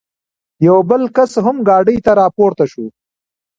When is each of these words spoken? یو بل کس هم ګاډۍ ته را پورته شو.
یو 0.67 0.77
بل 0.89 1.03
کس 1.15 1.31
هم 1.45 1.57
ګاډۍ 1.67 1.97
ته 2.05 2.11
را 2.19 2.27
پورته 2.35 2.65
شو. 2.71 2.85